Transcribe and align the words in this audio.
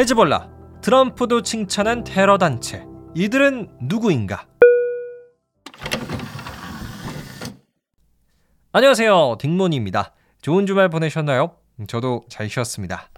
헤즈볼라, 0.00 0.48
트럼프도 0.80 1.42
칭찬한 1.42 2.04
테러 2.04 2.38
단체. 2.38 2.86
이들은 3.14 3.68
누구인가? 3.82 4.46
안녕하세요. 8.72 9.36
딩몬입니다. 9.38 10.14
좋은 10.40 10.64
주말 10.64 10.88
보내셨나요? 10.88 11.54
저도 11.86 12.22
잘 12.30 12.48
쉬었습니다. 12.48 13.10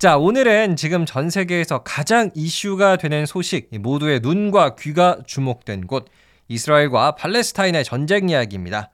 자, 0.00 0.18
오늘은 0.18 0.74
지금 0.74 1.06
전 1.06 1.30
세계에서 1.30 1.84
가장 1.84 2.32
이슈가 2.34 2.96
되는 2.96 3.24
소식, 3.24 3.68
모두의 3.80 4.18
눈과 4.18 4.74
귀가 4.74 5.18
주목된 5.24 5.86
곳, 5.86 6.06
이스라엘과 6.48 7.12
팔레스타인의 7.14 7.84
전쟁 7.84 8.28
이야기입니다. 8.28 8.90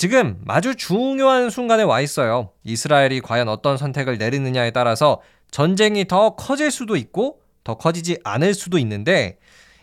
지금 0.00 0.40
아주 0.48 0.76
중요한 0.76 1.50
순간에 1.50 1.82
와 1.82 2.00
있어요. 2.00 2.52
이스라엘이 2.64 3.20
과연 3.20 3.50
어떤 3.50 3.76
선택을 3.76 4.16
내리느냐에 4.16 4.70
따라서 4.70 5.20
전쟁이 5.50 6.06
더 6.06 6.36
커질 6.36 6.70
수도 6.70 6.96
있고 6.96 7.42
더 7.64 7.74
커지지 7.74 8.16
않을 8.24 8.54
수도 8.54 8.78
있는데 8.78 9.36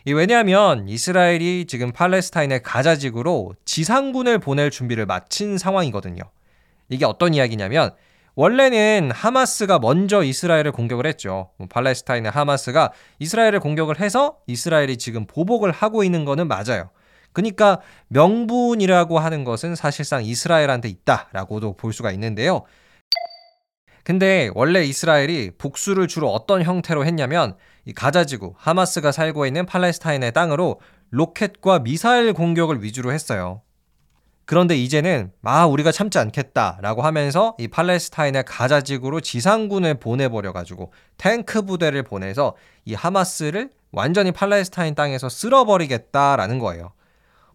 왜냐하면 0.04 0.88
이스라엘이 0.88 1.66
지금 1.68 1.92
팔레스타인의 1.92 2.64
가자지구로 2.64 3.54
지상군을 3.64 4.40
보낼 4.40 4.72
준비를 4.72 5.06
마친 5.06 5.56
상황이거든요. 5.56 6.24
이게 6.88 7.04
어떤 7.04 7.32
이야기냐면 7.32 7.92
원래는 8.34 9.12
하마스가 9.14 9.78
먼저 9.78 10.24
이스라엘을 10.24 10.72
공격을 10.72 11.06
했죠. 11.06 11.50
뭐 11.58 11.68
팔레스타인의 11.70 12.32
하마스가 12.32 12.90
이스라엘을 13.20 13.60
공격을 13.60 14.00
해서 14.00 14.38
이스라엘이 14.48 14.96
지금 14.96 15.28
보복을 15.28 15.70
하고 15.70 16.02
있는 16.02 16.24
거는 16.24 16.48
맞아요. 16.48 16.90
그러니까 17.32 17.80
명분이라고 18.08 19.18
하는 19.18 19.44
것은 19.44 19.74
사실상 19.74 20.24
이스라엘한테 20.24 20.88
있다라고도 20.88 21.76
볼 21.76 21.92
수가 21.92 22.10
있는데요. 22.12 22.64
근데 24.04 24.50
원래 24.54 24.84
이스라엘이 24.84 25.52
복수를 25.58 26.08
주로 26.08 26.30
어떤 26.32 26.62
형태로 26.62 27.04
했냐면 27.04 27.56
이 27.84 27.92
가자지구 27.92 28.54
하마스가 28.56 29.12
살고 29.12 29.44
있는 29.44 29.66
팔레스타인의 29.66 30.32
땅으로 30.32 30.80
로켓과 31.10 31.80
미사일 31.80 32.32
공격을 32.32 32.82
위주로 32.82 33.12
했어요. 33.12 33.60
그런데 34.46 34.76
이제는 34.76 35.30
아 35.42 35.66
우리가 35.66 35.92
참지 35.92 36.18
않겠다라고 36.18 37.02
하면서 37.02 37.54
이 37.58 37.68
팔레스타인의 37.68 38.44
가자지구로 38.46 39.20
지상군을 39.20 40.00
보내버려 40.00 40.54
가지고 40.54 40.90
탱크 41.18 41.60
부대를 41.60 42.02
보내서 42.02 42.56
이 42.86 42.94
하마스를 42.94 43.70
완전히 43.92 44.32
팔레스타인 44.32 44.94
땅에서 44.94 45.28
쓸어버리겠다라는 45.28 46.58
거예요. 46.60 46.92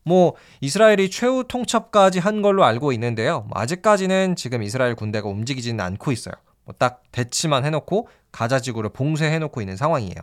뭐 0.03 0.35
이스라엘이 0.61 1.09
최후 1.09 1.45
통첩까지 1.47 2.19
한 2.19 2.41
걸로 2.41 2.63
알고 2.65 2.91
있는데요. 2.93 3.45
뭐 3.49 3.51
아직까지는 3.61 4.35
지금 4.35 4.63
이스라엘 4.63 4.95
군대가 4.95 5.27
움직이지는 5.29 5.83
않고 5.83 6.11
있어요. 6.11 6.35
뭐 6.65 6.75
딱 6.77 7.03
대치만 7.11 7.65
해놓고 7.65 8.07
가자지구를 8.31 8.91
봉쇄해놓고 8.91 9.61
있는 9.61 9.75
상황이에요. 9.77 10.15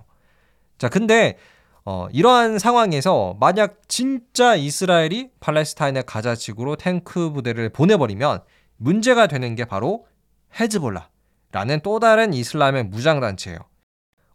자, 0.78 0.88
근데 0.88 1.36
어, 1.84 2.08
이러한 2.12 2.58
상황에서 2.58 3.36
만약 3.40 3.82
진짜 3.88 4.54
이스라엘이 4.54 5.30
팔레스타인의 5.40 6.04
가자지구로 6.06 6.76
탱크 6.76 7.30
부대를 7.32 7.70
보내버리면 7.70 8.40
문제가 8.76 9.26
되는 9.26 9.54
게 9.54 9.64
바로 9.64 10.06
헤즈볼라라는 10.58 11.80
또 11.82 12.00
다른 12.00 12.34
이슬람의 12.34 12.84
무장단체예요. 12.84 13.58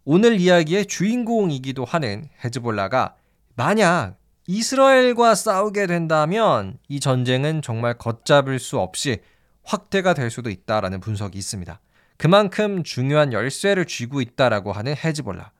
오늘 0.04 0.40
이야기의 0.40 0.86
주인공이기도 0.86 1.84
하는 1.84 2.28
헤즈볼라가 2.44 3.16
만약 3.54 4.16
이스라엘과 4.48 5.34
싸우게 5.34 5.88
된다면 5.88 6.78
이 6.88 7.00
전쟁은 7.00 7.62
정말 7.62 7.94
걷잡을 7.94 8.60
수 8.60 8.78
없이 8.78 9.18
확대가 9.64 10.14
될 10.14 10.30
수도 10.30 10.50
있다라는 10.50 11.00
분석이 11.00 11.36
있습니다. 11.36 11.80
그만큼 12.16 12.84
중요한 12.84 13.32
열쇠를 13.32 13.86
쥐고 13.86 14.20
있다라고 14.20 14.72
하는 14.72 14.94
헤즈볼라. 14.96 15.50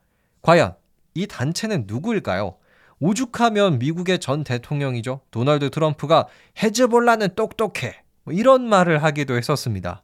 과연 0.41 0.75
이 1.13 1.27
단체는 1.27 1.83
누구일까요? 1.87 2.55
오죽하면 2.99 3.77
미국의 3.77 4.19
전 4.19 4.45
대통령이죠. 4.45 5.19
도널드 5.31 5.69
트럼프가 5.69 6.27
헤즈볼라는 6.63 7.35
똑똑해. 7.35 8.01
뭐 8.23 8.33
이런 8.33 8.67
말을 8.67 9.03
하기도 9.03 9.35
했었습니다. 9.35 10.01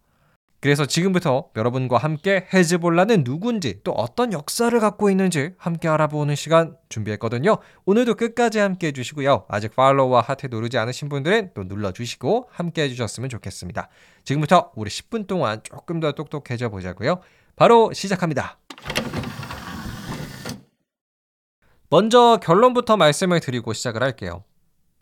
그래서 0.63 0.85
지금부터 0.85 1.50
여러분과 1.57 1.97
함께 1.97 2.47
헤즈볼라는 2.53 3.25
누군지 3.25 3.81
또 3.84 3.91
어떤 3.91 4.31
역사를 4.31 4.79
갖고 4.79 5.09
있는지 5.09 5.50
함께 5.57 5.90
알아보는 5.90 6.35
시간 6.35 6.78
준비했거든요. 6.88 7.57
오늘도 7.84 8.16
끝까지 8.16 8.59
함께 8.59 8.88
해주시고요. 8.88 9.44
아직 9.50 9.75
팔로우와 9.75 10.22
하트 10.22 10.47
누르지 10.50 10.78
않으신 10.78 11.09
분들은 11.09 11.52
또 11.53 11.66
눌러주시고 11.66 12.47
함께 12.50 12.84
해주셨으면 12.84 13.29
좋겠습니다. 13.29 13.90
지금부터 14.23 14.72
우리 14.75 14.90
10분 14.90 15.28
동안 15.28 15.59
조금 15.63 16.00
더 16.00 16.13
똑똑해져 16.13 16.69
보자고요. 16.69 17.19
바로 17.57 17.91
시작합니다. 17.91 18.57
먼저 21.90 22.40
결론부터 22.41 22.96
말씀을 22.96 23.41
드리고 23.41 23.73
시작을 23.73 24.02
할게요. 24.02 24.46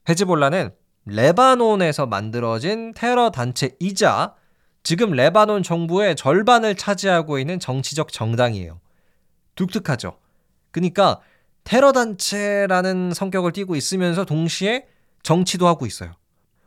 헤즈볼라는 0.10 0.72
레바논에서 1.06 2.08
만들어진 2.08 2.96
테러 2.96 3.30
단체이자 3.30 4.41
지금 4.84 5.12
레바논 5.12 5.64
정부의 5.64 6.16
절반을 6.16 6.76
차지하고 6.76 7.40
있는 7.40 7.60
정치적 7.60 8.12
정당이에요. 8.12 8.80
독특하죠. 9.56 10.18
그러니까 10.72 11.20
테러 11.64 11.92
단체라는 11.92 13.14
성격을 13.14 13.52
띠고 13.52 13.76
있으면서 13.76 14.26
동시에 14.26 14.88
정치도 15.24 15.68
하고 15.68 15.86
있어요. 15.86 16.14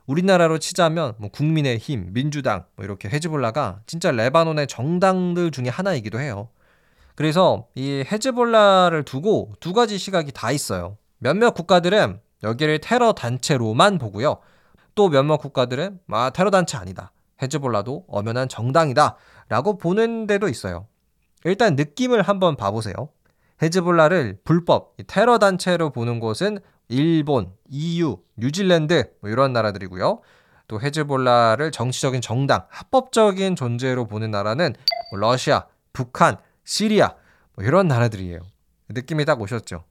우리나라로 0.05 0.59
치자면 0.59 1.15
뭐 1.17 1.29
국민의힘, 1.29 2.13
민주당 2.13 2.65
뭐 2.75 2.85
이렇게 2.85 3.09
헤즈볼라가 3.09 3.81
진짜 3.87 4.11
레바논의 4.11 4.67
정당들 4.67 5.51
중에 5.51 5.67
하나이기도 5.67 6.19
해요. 6.19 6.49
그래서 7.15 7.67
이 7.75 8.03
헤즈볼라를 8.09 9.03
두고 9.03 9.53
두 9.59 9.73
가지 9.73 9.97
시각이 9.97 10.31
다 10.31 10.51
있어요. 10.51 10.97
몇몇 11.17 11.51
국가들은 11.51 12.19
여기를 12.43 12.79
테러 12.79 13.13
단체로만 13.13 13.97
보고요. 13.97 14.37
또 14.93 15.09
몇몇 15.09 15.37
국가들은 15.37 15.99
아 16.11 16.29
테러 16.29 16.51
단체 16.51 16.77
아니다. 16.77 17.11
헤즈볼라도 17.41 18.05
엄연한 18.07 18.49
정당이다 18.49 19.15
라고 19.49 19.77
보는 19.77 20.27
데도 20.27 20.47
있어요. 20.47 20.87
일단 21.43 21.75
느낌을 21.75 22.21
한번 22.21 22.55
봐보세요. 22.55 23.09
헤즈볼라를 23.61 24.39
불법 24.43 24.95
테러 25.07 25.37
단체로 25.37 25.91
보는 25.91 26.19
곳은 26.19 26.59
일본, 26.87 27.51
EU, 27.69 28.17
뉴질랜드 28.37 29.11
뭐 29.21 29.29
이런 29.29 29.53
나라들이고요. 29.53 30.21
또 30.67 30.81
헤즈볼라를 30.81 31.71
정치적인 31.71 32.21
정당, 32.21 32.65
합법적인 32.69 33.55
존재로 33.55 34.07
보는 34.07 34.31
나라는 34.31 34.73
뭐 35.11 35.19
러시아, 35.19 35.67
북한, 35.93 36.37
시리아 36.63 37.13
뭐 37.53 37.63
이런 37.63 37.87
나라들이에요. 37.87 38.39
느낌이 38.89 39.25
딱 39.25 39.41
오셨죠? 39.41 39.83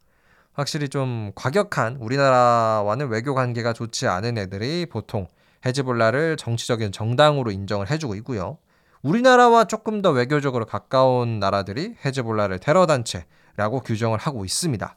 확실히 0.52 0.88
좀 0.88 1.32
과격한 1.34 1.96
우리나라와는 1.96 3.08
외교 3.08 3.34
관계가 3.34 3.72
좋지 3.72 4.06
않은 4.06 4.38
애들이 4.38 4.86
보통 4.86 5.26
헤즈볼라를 5.64 6.36
정치적인 6.36 6.92
정당으로 6.92 7.50
인정을 7.50 7.90
해주고 7.90 8.14
있고요. 8.16 8.58
우리나라와 9.02 9.64
조금 9.64 10.02
더 10.02 10.10
외교적으로 10.10 10.64
가까운 10.64 11.38
나라들이 11.38 11.94
헤즈볼라를 12.04 12.58
테러 12.58 12.86
단체라고 12.86 13.80
규정을 13.80 14.18
하고 14.18 14.44
있습니다. 14.44 14.96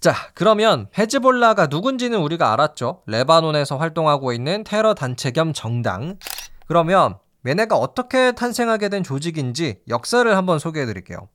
자, 0.00 0.14
그러면 0.34 0.88
헤즈볼라가 0.98 1.66
누군지는 1.66 2.18
우리가 2.18 2.52
알았죠. 2.52 3.02
레바논에서 3.06 3.76
활동하고 3.76 4.32
있는 4.32 4.64
테러 4.64 4.94
단체 4.94 5.30
겸 5.30 5.52
정당. 5.52 6.18
그러면 6.66 7.18
얘네가 7.46 7.76
어떻게 7.76 8.32
탄생하게 8.32 8.88
된 8.88 9.02
조직인지 9.02 9.82
역사를 9.88 10.36
한번 10.36 10.58
소개해 10.58 10.86
드릴게요. 10.86 11.28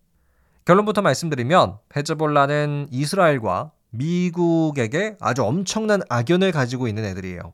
결론부터 0.66 1.02
말씀드리면 1.02 1.78
헤즈볼라는 1.96 2.88
이스라엘과 2.92 3.72
미국에게 3.92 5.16
아주 5.22 5.44
엄청난 5.44 6.02
악연을 6.10 6.52
가지고 6.52 6.88
있는 6.88 7.06
애들이에요. 7.06 7.54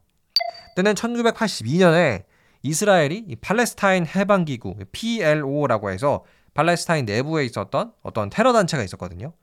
때는 0.75 0.93
1982년에 0.93 2.25
이스라엘이 2.63 3.35
팔레스타인 3.41 4.05
해방기구 4.05 4.75
PLO라고 4.91 5.91
해서 5.91 6.23
팔레스타인 6.53 7.05
내부에 7.05 7.45
있었던 7.45 7.93
어떤 8.01 8.29
테러 8.29 8.53
단체가 8.53 8.83
있었거든요. 8.83 9.33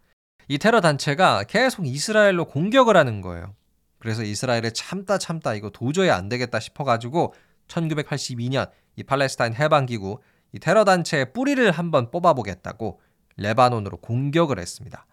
이 0.48 0.58
테러 0.58 0.80
단체가 0.80 1.44
계속 1.44 1.86
이스라엘로 1.86 2.46
공격을 2.46 2.96
하는 2.96 3.20
거예요. 3.20 3.54
그래서 3.98 4.22
이스라엘에 4.22 4.70
참다 4.70 5.18
참다 5.18 5.54
이거 5.54 5.70
도저히 5.70 6.10
안 6.10 6.28
되겠다 6.28 6.58
싶어가지고 6.58 7.34
1982년 7.68 8.70
이 8.96 9.02
팔레스타인 9.02 9.54
해방기구 9.54 10.18
이 10.52 10.58
테러 10.58 10.84
단체의 10.84 11.32
뿌리를 11.32 11.70
한번 11.70 12.10
뽑아보겠다고 12.10 13.00
레바논으로 13.36 13.98
공격을 13.98 14.58
했습니다. 14.58 15.06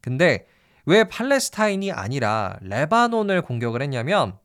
근데 0.00 0.46
왜 0.86 1.04
팔레스타인이 1.04 1.92
아니라 1.92 2.56
레바논을 2.62 3.42
공격을 3.42 3.82
했냐면 3.82 4.38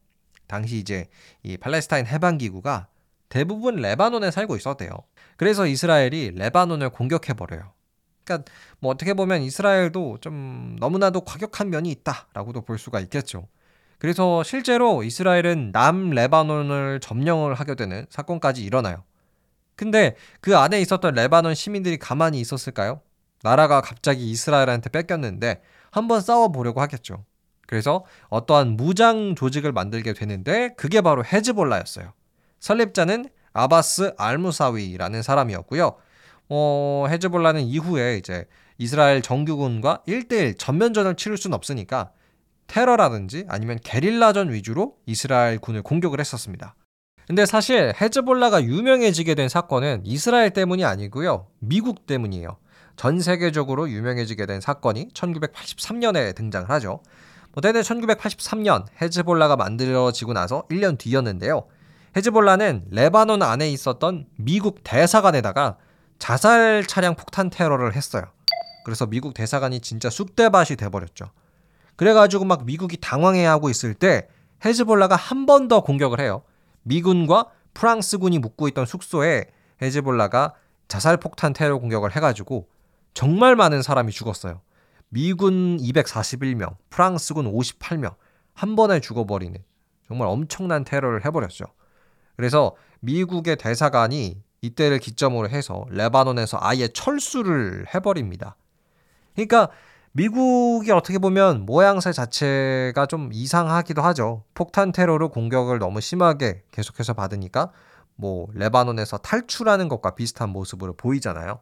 당시 0.47 0.77
이제 0.77 1.07
이 1.43 1.57
팔레스타인 1.57 2.05
해방 2.05 2.37
기구가 2.37 2.87
대부분 3.29 3.75
레바논에 3.77 4.31
살고 4.31 4.55
있었대요. 4.55 4.91
그래서 5.37 5.65
이스라엘이 5.67 6.31
레바논을 6.35 6.89
공격해 6.89 7.33
버려요. 7.33 7.73
그러니까 8.23 8.49
뭐 8.79 8.91
어떻게 8.91 9.13
보면 9.13 9.41
이스라엘도 9.41 10.19
좀 10.21 10.75
너무나도 10.79 11.21
과격한 11.21 11.69
면이 11.69 11.91
있다라고도 11.91 12.61
볼 12.61 12.77
수가 12.77 12.99
있겠죠. 13.01 13.47
그래서 13.97 14.43
실제로 14.43 15.03
이스라엘은 15.03 15.71
남 15.71 16.09
레바논을 16.09 16.99
점령을 16.99 17.53
하게 17.53 17.75
되는 17.75 18.05
사건까지 18.09 18.63
일어나요. 18.63 19.03
근데 19.75 20.15
그 20.41 20.57
안에 20.57 20.79
있었던 20.81 21.13
레바논 21.13 21.53
시민들이 21.55 21.97
가만히 21.97 22.39
있었을까요? 22.39 23.01
나라가 23.43 23.81
갑자기 23.81 24.29
이스라엘한테 24.31 24.89
뺏겼는데 24.89 25.61
한번 25.91 26.21
싸워보려고 26.21 26.81
하겠죠. 26.81 27.25
그래서 27.67 28.05
어떠한 28.29 28.77
무장 28.77 29.35
조직을 29.35 29.71
만들게 29.71 30.13
되는데 30.13 30.73
그게 30.77 31.01
바로 31.01 31.23
헤즈볼라였어요. 31.23 32.13
설립자는 32.59 33.29
아바스 33.53 34.13
알무사위라는 34.17 35.21
사람이었고요. 35.21 35.95
어, 36.49 37.05
헤즈볼라는 37.09 37.61
이후에 37.61 38.17
이제 38.17 38.45
이스라엘 38.77 39.21
정규군과 39.21 40.03
1대1 40.07 40.59
전면전을 40.59 41.15
치를 41.15 41.37
수는 41.37 41.55
없으니까 41.55 42.11
테러라든지 42.67 43.45
아니면 43.47 43.79
게릴라전 43.83 44.51
위주로 44.51 44.97
이스라엘 45.05 45.59
군을 45.59 45.81
공격을 45.81 46.19
했었습니다. 46.19 46.75
근데 47.27 47.45
사실 47.45 47.93
헤즈볼라가 47.99 48.63
유명해지게 48.63 49.33
된 49.35 49.49
사건은 49.49 50.01
이스라엘 50.03 50.51
때문이 50.51 50.85
아니고요. 50.85 51.47
미국 51.59 52.05
때문이에요. 52.05 52.57
전 52.97 53.19
세계적으로 53.19 53.89
유명해지게 53.89 54.45
된 54.45 54.61
사건이 54.61 55.09
1983년에 55.13 56.35
등장을 56.35 56.69
하죠. 56.69 57.01
뭐 57.55 57.61
대대 57.61 57.79
1983년 57.79 58.85
헤즈볼라가 59.01 59.55
만들어지고 59.55 60.33
나서 60.33 60.63
1년 60.69 60.97
뒤였는데요. 60.97 61.65
헤즈볼라는 62.17 62.87
레바논 62.91 63.41
안에 63.41 63.69
있었던 63.69 64.25
미국 64.35 64.81
대사관에다가 64.83 65.77
자살 66.19 66.85
차량 66.85 67.15
폭탄 67.15 67.49
테러를 67.49 67.95
했어요. 67.95 68.23
그래서 68.83 69.05
미국 69.05 69.33
대사관이 69.33 69.79
진짜 69.79 70.09
쑥대밭이 70.09 70.75
돼버렸죠. 70.77 71.31
그래가지고 71.95 72.43
막 72.43 72.65
미국이 72.65 72.97
당황해하고 72.97 73.69
있을 73.69 73.93
때 73.93 74.27
헤즈볼라가 74.65 75.15
한 75.15 75.45
번 75.45 75.67
더 75.69 75.81
공격을 75.81 76.19
해요. 76.19 76.41
미군과 76.83 77.47
프랑스군이 77.73 78.39
묵고 78.39 78.67
있던 78.69 78.85
숙소에 78.85 79.45
헤즈볼라가 79.81 80.53
자살 80.89 81.17
폭탄 81.17 81.53
테러 81.53 81.77
공격을 81.79 82.15
해가지고 82.15 82.67
정말 83.13 83.55
많은 83.55 83.81
사람이 83.81 84.11
죽었어요. 84.11 84.61
미군 85.09 85.77
241명, 85.77 86.75
프랑스군 86.89 87.51
58명, 87.51 88.15
한 88.53 88.75
번에 88.75 88.99
죽어버리는 88.99 89.57
정말 90.07 90.27
엄청난 90.27 90.83
테러를 90.83 91.25
해버렸죠. 91.25 91.65
그래서 92.35 92.75
미국의 93.01 93.55
대사관이 93.57 94.41
이때를 94.61 94.99
기점으로 94.99 95.49
해서 95.49 95.85
레바논에서 95.89 96.57
아예 96.61 96.87
철수를 96.87 97.85
해버립니다. 97.93 98.55
그러니까 99.35 99.69
미국이 100.11 100.91
어떻게 100.91 101.17
보면 101.19 101.65
모양새 101.65 102.13
자체가 102.13 103.05
좀 103.05 103.31
이상하기도 103.33 104.01
하죠. 104.01 104.43
폭탄 104.53 104.91
테러로 104.91 105.29
공격을 105.29 105.79
너무 105.79 105.99
심하게 105.99 106.63
계속해서 106.71 107.13
받으니까 107.13 107.71
뭐 108.15 108.47
레바논에서 108.53 109.17
탈출하는 109.17 109.89
것과 109.89 110.15
비슷한 110.15 110.49
모습으로 110.49 110.93
보이잖아요. 110.93 111.59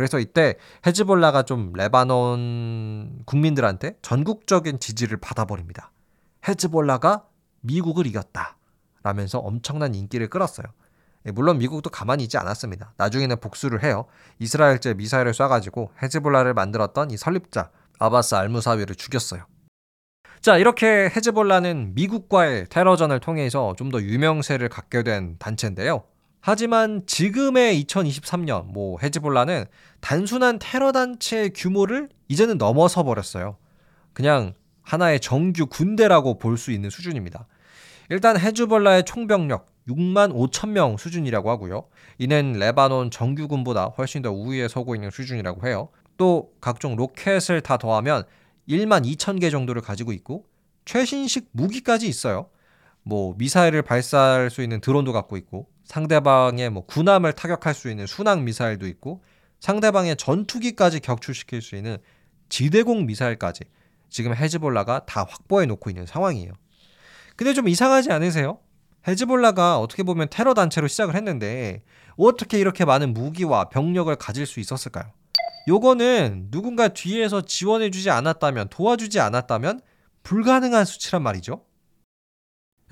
그래서 0.00 0.18
이때 0.18 0.54
헤즈볼라가 0.86 1.42
좀 1.42 1.74
레바논 1.74 3.20
국민들한테 3.26 3.98
전국적인 4.00 4.80
지지를 4.80 5.18
받아버립니다. 5.18 5.92
헤즈볼라가 6.48 7.26
미국을 7.60 8.06
이겼다. 8.06 8.56
라면서 9.02 9.40
엄청난 9.40 9.94
인기를 9.94 10.28
끌었어요. 10.28 10.68
예, 11.26 11.32
물론 11.32 11.58
미국도 11.58 11.90
가만히 11.90 12.22
있지 12.22 12.38
않았습니다. 12.38 12.94
나중에는 12.96 13.40
복수를 13.40 13.84
해요. 13.84 14.06
이스라엘제 14.38 14.94
미사일을 14.94 15.32
쏴가지고 15.32 15.90
헤즈볼라를 16.02 16.54
만들었던 16.54 17.10
이 17.10 17.18
설립자 17.18 17.70
아바스 17.98 18.36
알무사위를 18.36 18.94
죽였어요. 18.96 19.44
자, 20.40 20.56
이렇게 20.56 21.10
헤즈볼라는 21.14 21.92
미국과의 21.94 22.68
테러전을 22.70 23.20
통해서 23.20 23.74
좀 23.76 23.90
더 23.90 24.00
유명세를 24.00 24.70
갖게 24.70 25.02
된 25.02 25.36
단체인데요. 25.38 26.04
하지만 26.40 27.02
지금의 27.06 27.84
2023년 27.84 28.66
뭐 28.66 28.98
헤즈볼라는 29.02 29.66
단순한 30.00 30.58
테러 30.58 30.92
단체의 30.92 31.50
규모를 31.54 32.08
이제는 32.28 32.58
넘어서 32.58 33.02
버렸어요. 33.02 33.56
그냥 34.12 34.54
하나의 34.82 35.20
정규 35.20 35.66
군대라고 35.66 36.38
볼 36.38 36.56
수 36.56 36.72
있는 36.72 36.90
수준입니다. 36.90 37.46
일단 38.08 38.38
헤즈볼라의 38.38 39.04
총병력 39.04 39.66
6만 39.88 40.32
5천 40.32 40.70
명 40.70 40.96
수준이라고 40.96 41.50
하고요. 41.50 41.86
이는 42.18 42.52
레바논 42.52 43.10
정규군보다 43.10 43.86
훨씬 43.98 44.22
더 44.22 44.30
우위에 44.32 44.68
서고 44.68 44.94
있는 44.94 45.10
수준이라고 45.10 45.66
해요. 45.66 45.88
또 46.16 46.52
각종 46.60 46.96
로켓을 46.96 47.60
다 47.60 47.76
더하면 47.76 48.24
1만 48.68 49.04
2천 49.04 49.40
개 49.40 49.50
정도를 49.50 49.82
가지고 49.82 50.12
있고 50.12 50.44
최신식 50.84 51.48
무기까지 51.52 52.08
있어요. 52.08 52.48
뭐 53.02 53.34
미사일을 53.38 53.82
발사할 53.82 54.50
수 54.50 54.62
있는 54.62 54.80
드론도 54.80 55.12
갖고 55.12 55.36
있고 55.36 55.68
상대방의 55.90 56.70
뭐 56.70 56.86
군함을 56.86 57.32
타격할 57.32 57.74
수 57.74 57.90
있는 57.90 58.06
순항 58.06 58.44
미사일도 58.44 58.86
있고 58.86 59.24
상대방의 59.58 60.16
전투기까지 60.16 61.00
격추시킬 61.00 61.60
수 61.60 61.74
있는 61.74 61.98
지대공 62.48 63.06
미사일까지 63.06 63.64
지금 64.08 64.32
헤즈볼라가 64.32 65.04
다 65.06 65.26
확보해 65.28 65.66
놓고 65.66 65.90
있는 65.90 66.06
상황이에요. 66.06 66.52
근데 67.34 67.54
좀 67.54 67.66
이상하지 67.66 68.12
않으세요? 68.12 68.60
헤즈볼라가 69.08 69.80
어떻게 69.80 70.04
보면 70.04 70.28
테러 70.30 70.54
단체로 70.54 70.86
시작을 70.86 71.16
했는데 71.16 71.82
어떻게 72.16 72.60
이렇게 72.60 72.84
많은 72.84 73.12
무기와 73.12 73.68
병력을 73.68 74.14
가질 74.14 74.46
수 74.46 74.60
있었을까요? 74.60 75.10
요거는 75.66 76.52
누군가 76.52 76.86
뒤에서 76.86 77.40
지원해 77.40 77.90
주지 77.90 78.10
않았다면 78.10 78.68
도와주지 78.68 79.18
않았다면 79.18 79.80
불가능한 80.22 80.84
수치란 80.84 81.22
말이죠. 81.24 81.64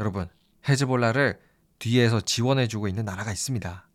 여러분, 0.01 0.29
헤즈볼라를 0.69 1.39
뒤에서 1.79 2.21
지원해주고 2.21 2.89
있는 2.89 3.05
나라가 3.05 3.33
있습니다. 3.33 3.89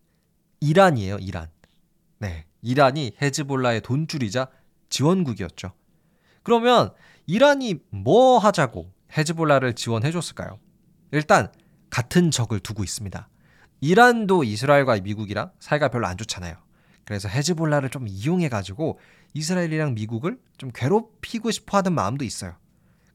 이란이에요, 0.62 1.18
이란. 1.20 1.50
네, 2.20 2.46
이란이 2.62 3.16
헤즈볼라의 3.22 3.82
돈줄이자 3.82 4.48
지원국이었죠. 4.90 5.74
그러면 6.44 6.94
이란이 7.26 7.80
뭐 7.90 8.38
하자고 8.38 8.92
헤즈볼라를 9.18 9.74
지원해줬을까요? 9.74 10.60
일단 11.12 11.52
같은 11.90 12.32
적을 12.32 12.60
두고 12.60 12.84
있습니다. 12.84 13.30
이란도 13.82 14.44
이스라엘과 14.46 15.02
미국이랑 15.02 15.52
사이가 15.60 15.90
별로 15.90 16.08
안 16.08 16.18
좋잖아요. 16.18 16.56
그래서 17.06 17.28
헤즈볼라를 17.28 17.90
좀 17.90 18.08
이용해가지고 18.08 19.00
이스라엘이랑 19.34 19.94
미국을 19.94 20.40
좀 20.58 20.72
괴롭히고 20.74 21.52
싶어 21.52 21.78
하는 21.78 21.94
마음도 21.94 22.24
있어요. 22.24 22.56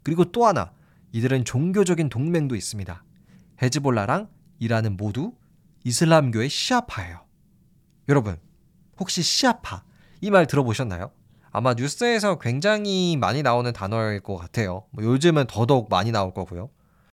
그리고 0.03 0.27
또 0.27 0.47
하나, 0.47 0.73
이들은 1.13 1.45
종교적인 1.45 2.11
동맹도 2.11 2.55
있습니다. 2.55 3.03
헤즈볼라랑 3.63 4.29
이란은 4.59 4.97
모두 4.97 5.33
이슬람교의 5.85 6.49
시아파예요. 6.49 7.21
여러분, 8.09 8.39
혹시 8.99 9.23
시아파 9.23 9.85
이 10.21 10.31
말 10.31 10.47
들어보셨나요? 10.47 11.11
아마 11.51 11.75
뉴스에서 11.75 12.39
굉장히 12.39 13.17
많이 13.17 13.43
나오는 13.43 13.73
단어일 13.73 14.21
것 14.21 14.37
같아요. 14.37 14.85
뭐 14.91 15.05
요즘은 15.05 15.47
더더욱 15.47 15.89
많이 15.89 16.11
나올 16.13 16.35
거고요. 16.35 16.71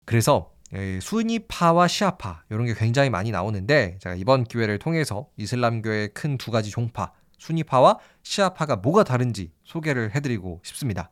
그래서 0.05 0.53
수니파와 1.01 1.89
시아파 1.89 2.45
이런 2.51 2.67
게 2.67 2.75
굉장히 2.75 3.11
많이 3.11 3.31
나오는데 3.33 3.99
제가 4.01 4.15
이번 4.15 4.45
기회를 4.45 4.79
통해서 4.79 5.29
이슬람교의 5.37 6.11
큰 6.15 6.39
두 6.39 6.51
가지 6.51 6.71
종파 6.71 7.13
수니파와 7.39 7.99
시아파가 8.23 8.77
뭐가 8.77 9.03
다른지 9.03 9.51
소개를 9.65 10.15
해드리고 10.15 10.61
싶습니다. 10.63 11.11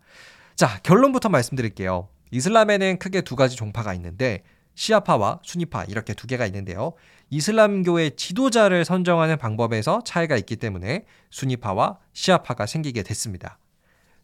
자 0.54 0.78
결론부터 0.82 1.28
말씀드릴게요. 1.28 2.08
이슬람에는 2.30 2.98
크게 2.98 3.22
두 3.22 3.34
가지 3.34 3.56
종파가 3.56 3.94
있는데 3.94 4.44
시아파와 4.78 5.40
수니파 5.42 5.84
이렇게 5.84 6.14
두 6.14 6.28
개가 6.28 6.46
있는데요. 6.46 6.92
이슬람교의 7.30 8.14
지도자를 8.14 8.84
선정하는 8.84 9.36
방법에서 9.36 10.02
차이가 10.04 10.36
있기 10.36 10.54
때문에 10.54 11.04
수니파와 11.30 11.98
시아파가 12.12 12.64
생기게 12.64 13.02
됐습니다. 13.02 13.58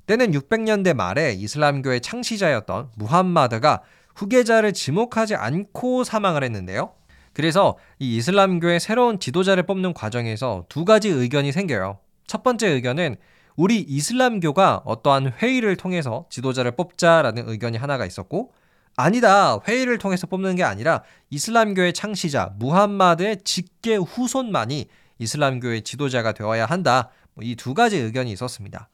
때는 0.06 0.30
600년대 0.30 0.94
말에 0.94 1.32
이슬람교의 1.32 2.00
창시자였던 2.02 2.90
무함마드가 2.94 3.82
후계자를 4.14 4.72
지목하지 4.72 5.34
않고 5.34 6.04
사망을 6.04 6.44
했는데요. 6.44 6.92
그래서 7.32 7.76
이 7.98 8.16
이슬람교의 8.16 8.78
새로운 8.78 9.18
지도자를 9.18 9.64
뽑는 9.64 9.92
과정에서 9.92 10.66
두 10.68 10.84
가지 10.84 11.08
의견이 11.08 11.50
생겨요. 11.50 11.98
첫 12.28 12.44
번째 12.44 12.68
의견은 12.68 13.16
우리 13.56 13.80
이슬람교가 13.80 14.82
어떠한 14.84 15.32
회의를 15.42 15.76
통해서 15.76 16.26
지도자를 16.30 16.76
뽑자라는 16.76 17.48
의견이 17.48 17.76
하나가 17.76 18.06
있었고 18.06 18.52
아니다. 18.96 19.58
회의를 19.66 19.98
통해서 19.98 20.26
뽑는 20.26 20.56
게 20.56 20.62
아니라 20.62 21.02
이슬람교의 21.30 21.92
창시자 21.92 22.52
무함마드의 22.58 23.42
직계 23.44 23.96
후손만이 23.96 24.88
이슬람교의 25.18 25.82
지도자가 25.82 26.32
되어야 26.32 26.66
한다. 26.66 27.10
뭐 27.34 27.44
이두 27.44 27.74
가지 27.74 27.96
의견이 27.96 28.30
있었습니다. 28.32 28.88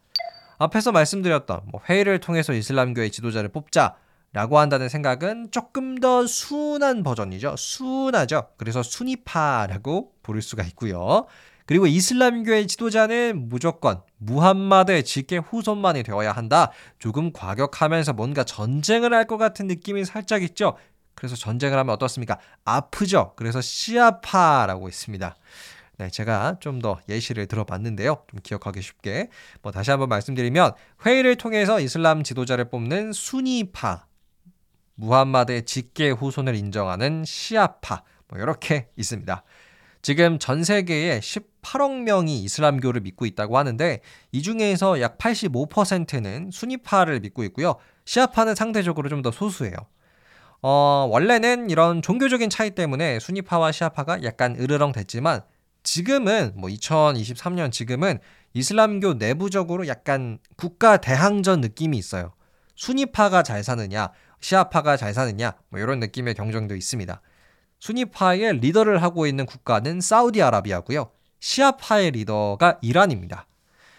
앞에서 0.59 0.92
말씀드렸던 0.92 1.62
뭐 1.66 1.80
회의를 1.88 2.21
통해서 2.21 2.52
이슬람교의 2.52 3.11
지도자를 3.11 3.50
뽑자 3.50 3.97
라고 4.33 4.59
한다는 4.59 4.88
생각은 4.88 5.50
조금 5.50 5.99
더 5.99 6.26
순한 6.26 7.02
버전이죠. 7.02 7.57
순하죠. 7.57 8.49
그래서 8.57 8.83
순위파라고 8.83 10.12
부를 10.23 10.40
수가 10.40 10.62
있고요. 10.64 11.26
그리고 11.70 11.86
이슬람교의 11.86 12.66
지도자는 12.66 13.48
무조건 13.48 14.02
무함마드의 14.18 15.04
직계 15.04 15.36
후손만이 15.36 16.02
되어야 16.02 16.32
한다. 16.32 16.72
조금 16.98 17.32
과격하면서 17.32 18.14
뭔가 18.14 18.42
전쟁을 18.42 19.14
할 19.14 19.28
것 19.28 19.36
같은 19.36 19.68
느낌이 19.68 20.04
살짝 20.04 20.42
있죠. 20.42 20.76
그래서 21.14 21.36
전쟁을 21.36 21.78
하면 21.78 21.92
어떻습니까? 21.94 22.40
아프죠. 22.64 23.34
그래서 23.36 23.60
시아파라고 23.60 24.88
있습니다. 24.88 25.36
네, 25.98 26.10
제가 26.10 26.56
좀 26.58 26.80
더 26.80 26.98
예시를 27.08 27.46
들어봤는데요. 27.46 28.24
좀 28.28 28.40
기억하기 28.42 28.82
쉽게. 28.82 29.28
뭐 29.62 29.70
다시 29.70 29.92
한번 29.92 30.08
말씀드리면 30.08 30.72
회의를 31.06 31.36
통해서 31.36 31.78
이슬람 31.78 32.24
지도자를 32.24 32.68
뽑는 32.70 33.12
수니파, 33.12 34.06
무함마드의 34.96 35.66
직계 35.66 36.10
후손을 36.10 36.56
인정하는 36.56 37.22
시아파, 37.24 38.02
뭐 38.26 38.40
이렇게 38.40 38.88
있습니다. 38.96 39.44
지금 40.02 40.38
전 40.38 40.64
세계에 40.64 41.21
18억 41.21 42.02
명이 42.02 42.42
이슬람교를 42.45 43.02
믿고 43.02 43.26
있다고 43.26 43.59
하는데 43.59 44.00
이 44.33 44.42
중에서 44.42 45.00
약 45.00 45.19
85%는 45.19 46.50
수니파를 46.52 47.21
믿고 47.21 47.45
있고요. 47.45 47.76
시아파는 48.04 48.54
상대적으로 48.54 49.09
좀 49.09 49.23
더 49.23 49.30
소수예요. 49.30 49.75
어, 50.62 51.09
원래는 51.11 51.71
이런 51.71 52.02
종교적인 52.02 52.50
차이 52.50 52.71
때문에 52.71 53.19
수니파와 53.19 53.73
시아파가 53.73 54.23
약간 54.25 54.57
으르렁 54.59 54.92
됐지만 54.92 55.42
지금은 55.83 56.52
뭐 56.57 56.69
2023년 56.69 57.73
지금은 57.73 58.19
이슬람교 58.52 59.14
내부적으로 59.14 59.87
약간 59.88 60.38
국가 60.57 60.97
대항전 60.97 61.61
느낌이 61.61 61.97
있어요. 61.97 62.33
수니파가 62.76 63.42
잘 63.42 63.62
사느냐, 63.62 64.11
시아파가 64.40 64.97
잘 64.97 65.14
사느냐, 65.14 65.52
뭐 65.69 65.80
이런 65.80 66.00
느낌의 66.00 66.35
경쟁도 66.35 66.75
있습니다. 66.75 67.21
수니파의 67.80 68.60
리더를 68.60 69.02
하고 69.02 69.26
있는 69.26 69.46
국가는 69.46 70.00
사우디아라비아고요. 70.00 71.10
시아파의 71.40 72.12
리더가 72.12 72.78
이란입니다. 72.82 73.46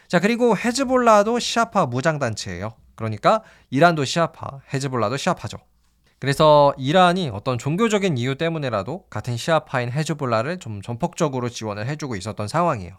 자, 0.08 0.20
그리고 0.20 0.56
헤즈볼라도 0.56 1.40
시아파 1.40 1.88
무장단체예요. 1.88 2.74
그러니까 2.96 3.42
이란도 3.70 4.06
시아파, 4.06 4.60
헤즈볼라도 4.74 5.18
시아파죠. 5.18 5.58
그래서 6.20 6.74
이란이 6.78 7.32
어떤 7.34 7.58
종교적인 7.58 8.18
이유 8.20 8.38
때문에라도 8.38 9.06
같은 9.10 9.38
시아파인 9.38 9.92
헤즈볼라를 9.92 10.60
좀 10.60 10.84
전폭적으로 10.84 11.50
지원을 11.50 11.88
해주고 11.88 12.16
있었던 12.16 12.48
상황이에요. 12.48 12.96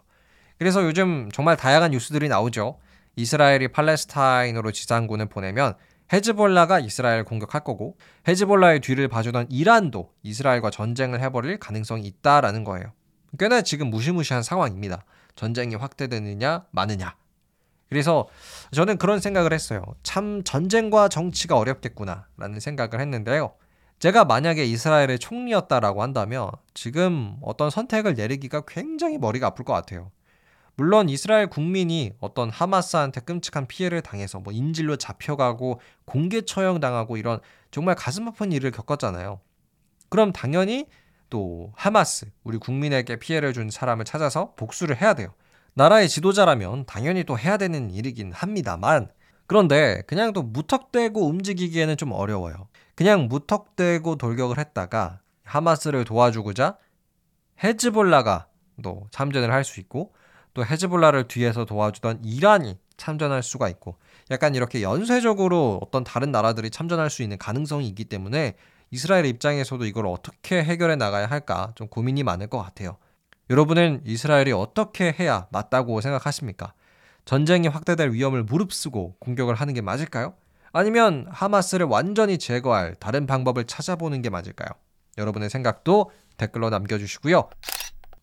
그래서 0.59 0.83
요즘 0.83 1.29
정말 1.31 1.55
다양한 1.55 1.91
뉴스들이 1.91 2.27
나오죠. 2.27 2.79
이스라엘이 3.15 3.69
팔레스타인으로 3.69 4.71
지상군을 4.73 5.27
보내면 5.27 5.75
헤즈볼라가 6.11 6.79
이스라엘 6.79 7.23
공격할 7.23 7.63
거고 7.63 7.97
헤즈볼라의 8.27 8.81
뒤를 8.81 9.07
봐주던 9.07 9.47
이란도 9.49 10.11
이스라엘과 10.23 10.69
전쟁을 10.69 11.21
해버릴 11.21 11.59
가능성이 11.59 12.05
있다라는 12.07 12.63
거예요. 12.63 12.91
꽤나 13.39 13.61
지금 13.61 13.89
무시무시한 13.89 14.43
상황입니다. 14.43 15.05
전쟁이 15.35 15.75
확대되느냐 15.75 16.65
마느냐. 16.71 17.15
그래서 17.89 18.27
저는 18.71 18.97
그런 18.97 19.19
생각을 19.19 19.53
했어요. 19.53 19.83
참 20.03 20.43
전쟁과 20.43 21.09
정치가 21.09 21.57
어렵겠구나라는 21.57 22.59
생각을 22.59 22.99
했는데요. 22.99 23.53
제가 23.99 24.25
만약에 24.25 24.65
이스라엘의 24.65 25.19
총리였다라고 25.19 26.01
한다면 26.01 26.49
지금 26.73 27.37
어떤 27.41 27.69
선택을 27.69 28.15
내리기가 28.15 28.63
굉장히 28.67 29.17
머리가 29.17 29.47
아플 29.47 29.63
것 29.63 29.73
같아요. 29.73 30.11
물론 30.75 31.07
이스라엘 31.07 31.47
국민이 31.47 32.13
어떤 32.19 32.49
하마스한테 32.49 33.21
끔찍한 33.21 33.67
피해를 33.67 34.01
당해서 34.01 34.39
뭐 34.39 34.51
인질로 34.51 34.95
잡혀가고 34.95 35.79
공개 36.05 36.41
처형당하고 36.41 37.17
이런 37.17 37.39
정말 37.71 37.95
가슴 37.95 38.27
아픈 38.27 38.51
일을 38.51 38.71
겪었잖아요. 38.71 39.39
그럼 40.09 40.31
당연히 40.31 40.87
또 41.29 41.71
하마스, 41.75 42.31
우리 42.43 42.57
국민에게 42.57 43.17
피해를 43.17 43.53
준 43.53 43.69
사람을 43.69 44.05
찾아서 44.05 44.53
복수를 44.55 45.01
해야 45.01 45.13
돼요. 45.13 45.33
나라의 45.75 46.09
지도자라면 46.09 46.85
당연히 46.85 47.23
또 47.23 47.37
해야 47.37 47.57
되는 47.57 47.89
일이긴 47.91 48.31
합니다만 48.31 49.09
그런데 49.47 50.01
그냥 50.07 50.33
또 50.33 50.43
무턱대고 50.43 51.27
움직이기에는 51.27 51.97
좀 51.97 52.11
어려워요. 52.11 52.67
그냥 52.95 53.27
무턱대고 53.27 54.17
돌격을 54.17 54.59
했다가 54.59 55.19
하마스를 55.43 56.03
도와주고자 56.05 56.77
헤즈볼라가 57.63 58.47
또 58.83 59.07
참전을 59.11 59.51
할 59.51 59.63
수 59.63 59.79
있고 59.79 60.13
또 60.53 60.65
헤즈볼라를 60.65 61.27
뒤에서 61.27 61.65
도와주던 61.65 62.23
이란이 62.23 62.77
참전할 62.97 63.43
수가 63.43 63.69
있고 63.69 63.97
약간 64.31 64.55
이렇게 64.55 64.81
연쇄적으로 64.81 65.79
어떤 65.81 66.03
다른 66.03 66.31
나라들이 66.31 66.69
참전할 66.69 67.09
수 67.09 67.23
있는 67.23 67.37
가능성이 67.37 67.87
있기 67.89 68.05
때문에 68.05 68.55
이스라엘 68.91 69.25
입장에서도 69.25 69.83
이걸 69.85 70.05
어떻게 70.07 70.63
해결해 70.63 70.95
나가야 70.95 71.25
할까 71.25 71.71
좀 71.75 71.87
고민이 71.87 72.23
많을 72.23 72.47
것 72.47 72.61
같아요. 72.61 72.97
여러분은 73.49 74.01
이스라엘이 74.05 74.51
어떻게 74.51 75.11
해야 75.11 75.47
맞다고 75.51 75.99
생각하십니까? 75.99 76.73
전쟁이 77.25 77.67
확대될 77.67 78.11
위험을 78.11 78.43
무릅쓰고 78.43 79.15
공격을 79.19 79.55
하는 79.55 79.73
게 79.73 79.81
맞을까요? 79.81 80.35
아니면 80.71 81.27
하마스를 81.29 81.85
완전히 81.85 82.37
제거할 82.37 82.95
다른 82.95 83.27
방법을 83.27 83.65
찾아보는 83.65 84.21
게 84.21 84.29
맞을까요? 84.29 84.69
여러분의 85.17 85.49
생각도 85.49 86.11
댓글로 86.37 86.69
남겨주시고요. 86.69 87.49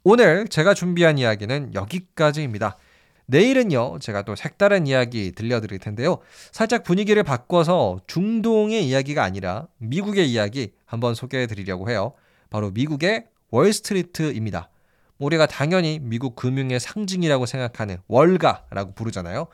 오늘 0.02 0.48
제가 0.48 0.72
준비한 0.72 1.18
이야기는 1.18 1.74
여기까지입니다. 1.74 2.78
내일은요, 3.26 3.98
제가 4.00 4.22
또 4.22 4.34
색다른 4.34 4.86
이야기 4.86 5.32
들려드릴 5.32 5.78
텐데요. 5.78 6.20
살짝 6.52 6.84
분위기를 6.84 7.22
바꿔서 7.22 8.00
중동의 8.06 8.86
이야기가 8.88 9.22
아니라 9.22 9.66
미국의 9.76 10.30
이야기 10.30 10.72
한번 10.86 11.14
소개해 11.14 11.46
드리려고 11.46 11.90
해요. 11.90 12.14
바로 12.48 12.70
미국의 12.70 13.26
월스트리트입니다. 13.50 14.70
우리가 15.18 15.46
당연히 15.46 15.98
미국 16.00 16.34
금융의 16.34 16.80
상징이라고 16.80 17.44
생각하는 17.44 17.98
월가라고 18.08 18.94
부르잖아요. 18.94 19.48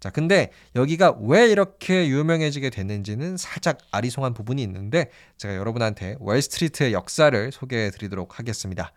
자, 0.00 0.10
근데 0.10 0.50
여기가 0.74 1.16
왜 1.22 1.48
이렇게 1.48 2.08
유명해지게 2.08 2.70
됐는지는 2.70 3.36
살짝 3.36 3.78
아리송한 3.92 4.34
부분이 4.34 4.60
있는데 4.64 5.10
제가 5.36 5.54
여러분한테 5.54 6.16
월스트리트의 6.18 6.92
역사를 6.92 7.52
소개해 7.52 7.92
드리도록 7.92 8.40
하겠습니다. 8.40 8.92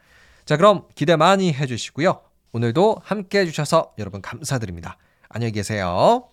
자, 0.46 0.58
그럼 0.58 0.84
기대 0.94 1.16
많이 1.16 1.52
해주시고요. 1.52 2.22
오늘도 2.54 2.98
함께 3.04 3.40
해주셔서 3.40 3.96
여러분 3.98 4.22
감사드립니다. 4.22 4.98
안녕히 5.28 5.52
계세요. 5.52 6.30